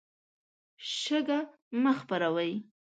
[0.99, 1.39] شګه
[1.81, 2.53] مه خپروئ.